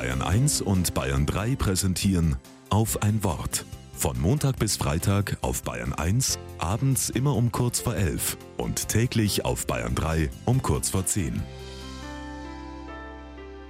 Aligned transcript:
Bayern 0.00 0.22
1 0.22 0.62
und 0.62 0.94
Bayern 0.94 1.26
3 1.26 1.56
präsentieren 1.56 2.36
auf 2.70 3.02
ein 3.02 3.22
Wort. 3.22 3.66
Von 3.92 4.18
Montag 4.18 4.58
bis 4.58 4.78
Freitag 4.78 5.36
auf 5.42 5.62
Bayern 5.62 5.92
1, 5.92 6.38
abends 6.56 7.10
immer 7.10 7.36
um 7.36 7.52
kurz 7.52 7.80
vor 7.80 7.94
11 7.94 8.38
und 8.56 8.88
täglich 8.88 9.44
auf 9.44 9.66
Bayern 9.66 9.94
3 9.94 10.30
um 10.46 10.62
kurz 10.62 10.88
vor 10.88 11.04
10. 11.04 11.42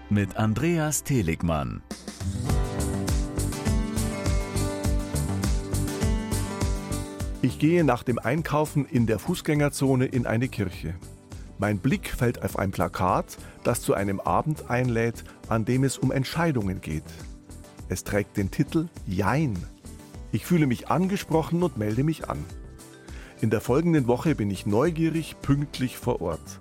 Mit 0.08 0.36
Andreas 0.36 1.02
Teligmann. 1.02 1.82
Ich 7.42 7.58
gehe 7.58 7.82
nach 7.82 8.04
dem 8.04 8.20
Einkaufen 8.20 8.86
in 8.86 9.08
der 9.08 9.18
Fußgängerzone 9.18 10.06
in 10.06 10.26
eine 10.26 10.46
Kirche. 10.46 10.94
Mein 11.60 11.78
Blick 11.78 12.08
fällt 12.08 12.42
auf 12.42 12.58
ein 12.58 12.70
Plakat, 12.70 13.36
das 13.64 13.82
zu 13.82 13.92
einem 13.92 14.18
Abend 14.18 14.70
einlädt, 14.70 15.24
an 15.50 15.66
dem 15.66 15.84
es 15.84 15.98
um 15.98 16.10
Entscheidungen 16.10 16.80
geht. 16.80 17.04
Es 17.90 18.02
trägt 18.02 18.38
den 18.38 18.50
Titel 18.50 18.88
Jein. 19.06 19.58
Ich 20.32 20.46
fühle 20.46 20.66
mich 20.66 20.88
angesprochen 20.88 21.62
und 21.62 21.76
melde 21.76 22.02
mich 22.02 22.30
an. 22.30 22.42
In 23.42 23.50
der 23.50 23.60
folgenden 23.60 24.06
Woche 24.06 24.34
bin 24.34 24.50
ich 24.50 24.64
neugierig 24.64 25.36
pünktlich 25.42 25.98
vor 25.98 26.22
Ort. 26.22 26.58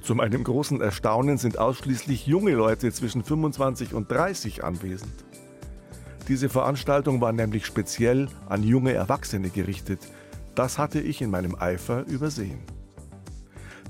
Zu 0.00 0.14
meinem 0.14 0.44
großen 0.44 0.80
Erstaunen 0.80 1.36
sind 1.36 1.58
ausschließlich 1.58 2.24
junge 2.28 2.52
Leute 2.52 2.92
zwischen 2.92 3.24
25 3.24 3.94
und 3.94 4.12
30 4.12 4.62
anwesend. 4.62 5.24
Diese 6.28 6.48
Veranstaltung 6.48 7.20
war 7.20 7.32
nämlich 7.32 7.66
speziell 7.66 8.28
an 8.48 8.62
junge 8.62 8.92
Erwachsene 8.92 9.50
gerichtet. 9.50 9.98
Das 10.54 10.78
hatte 10.78 11.00
ich 11.00 11.20
in 11.20 11.30
meinem 11.30 11.56
Eifer 11.56 12.06
übersehen. 12.06 12.60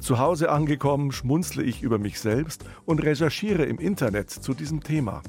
Zu 0.05 0.19
Hause 0.19 0.51
angekommen, 0.51 1.13
schmunzle 1.13 1.63
ich 1.63 1.81
über 1.81 1.99
mich 1.99 2.21
selbst 2.21 2.67
und 2.85 3.03
recherchiere 3.03 3.65
im 3.65 3.79
Internet 3.79 4.29
zu 4.29 4.53
diesem 4.53 4.83
Thema. 4.83 5.23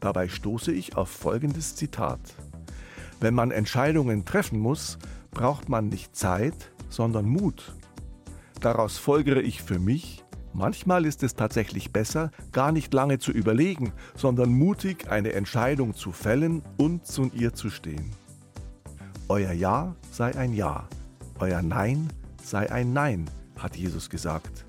Dabei 0.00 0.26
stoße 0.28 0.72
ich 0.72 0.96
auf 0.96 1.08
folgendes 1.08 1.76
Zitat. 1.76 2.18
Wenn 3.20 3.34
man 3.34 3.52
Entscheidungen 3.52 4.24
treffen 4.24 4.58
muss, 4.58 4.98
braucht 5.30 5.68
man 5.68 5.90
nicht 5.90 6.16
Zeit, 6.16 6.72
sondern 6.88 7.26
Mut. 7.26 7.72
Daraus 8.60 8.98
folgere 8.98 9.40
ich 9.40 9.62
für 9.62 9.78
mich, 9.78 10.24
manchmal 10.52 11.06
ist 11.06 11.22
es 11.22 11.36
tatsächlich 11.36 11.92
besser, 11.92 12.32
gar 12.50 12.72
nicht 12.72 12.92
lange 12.92 13.20
zu 13.20 13.30
überlegen, 13.30 13.92
sondern 14.16 14.50
mutig 14.50 15.08
eine 15.08 15.34
Entscheidung 15.34 15.94
zu 15.94 16.10
fällen 16.10 16.62
und 16.78 17.06
zu 17.06 17.30
ihr 17.32 17.54
zu 17.54 17.70
stehen. 17.70 18.10
Euer 19.28 19.52
Ja 19.52 19.94
sei 20.10 20.34
ein 20.34 20.52
Ja, 20.52 20.88
euer 21.38 21.62
Nein 21.62 22.08
sei 22.42 22.72
ein 22.72 22.92
Nein, 22.92 23.30
hat 23.58 23.76
Jesus 23.76 24.10
gesagt. 24.10 24.66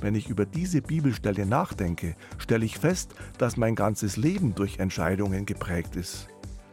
Wenn 0.00 0.14
ich 0.14 0.28
über 0.28 0.46
diese 0.46 0.80
Bibelstelle 0.80 1.44
nachdenke, 1.44 2.14
stelle 2.38 2.64
ich 2.64 2.78
fest, 2.78 3.14
dass 3.36 3.56
mein 3.56 3.74
ganzes 3.74 4.16
Leben 4.16 4.54
durch 4.54 4.78
Entscheidungen 4.78 5.44
geprägt 5.44 5.96
ist. 5.96 6.28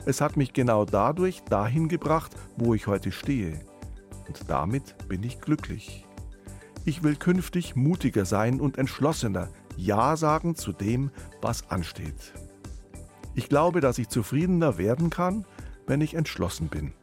Es 0.05 0.21
hat 0.21 0.37
mich 0.37 0.53
genau 0.53 0.85
dadurch 0.85 1.41
dahin 1.49 1.87
gebracht, 1.87 2.31
wo 2.57 2.75
ich 2.75 2.85
heute 2.85 3.11
stehe. 3.11 3.59
Und 4.27 4.41
damit 4.47 4.95
bin 5.07 5.23
ich 5.23 5.41
glücklich. 5.41 6.05
Ich 6.85 7.01
will 7.01 7.15
künftig 7.15 7.75
mutiger 7.75 8.25
sein 8.25 8.61
und 8.61 8.77
entschlossener 8.77 9.49
Ja 9.75 10.15
sagen 10.15 10.55
zu 10.55 10.71
dem, 10.71 11.09
was 11.41 11.69
ansteht. 11.71 12.33
Ich 13.33 13.49
glaube, 13.49 13.81
dass 13.81 13.97
ich 13.97 14.07
zufriedener 14.07 14.77
werden 14.77 15.09
kann, 15.09 15.45
wenn 15.87 16.01
ich 16.01 16.13
entschlossen 16.13 16.67
bin. 16.67 16.93